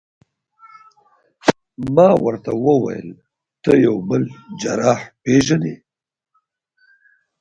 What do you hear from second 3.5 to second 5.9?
ته یو بل جراح پېژنې؟